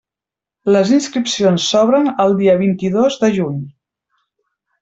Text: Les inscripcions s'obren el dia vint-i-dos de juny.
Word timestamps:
Les 0.75 0.93
inscripcions 0.95 1.67
s'obren 1.73 2.09
el 2.25 2.35
dia 2.41 2.57
vint-i-dos 2.65 3.23
de 3.25 3.33
juny. 3.39 3.63